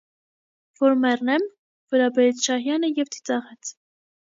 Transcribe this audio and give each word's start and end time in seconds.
-Որ 0.85 0.95
մեռնե՞մ,- 1.03 1.47
վրա 1.95 2.11
բերեց 2.19 2.45
Շահյանը 2.49 2.95
և 2.97 3.17
ծիծաղեց: 3.17 3.77